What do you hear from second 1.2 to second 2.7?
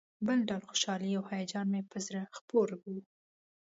هیجان مې پر زړه خپور